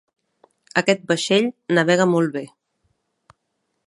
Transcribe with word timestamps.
Aquest 0.81 1.03
vaixell 1.11 1.49
navega 1.79 2.07
molt 2.13 2.33
bé. 2.39 2.43